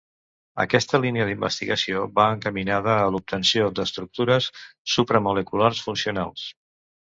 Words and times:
Aquesta 0.61 0.99
línia 1.03 1.27
d'investigació 1.29 2.01
va 2.15 2.25
encaminada 2.37 2.97
a 3.03 3.13
l'obtenció 3.17 3.69
d'estructures 3.81 4.51
supramoleculars 4.99 5.87
funcionals. 5.91 6.53